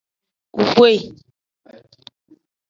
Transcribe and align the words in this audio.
Hwe. 0.69 0.91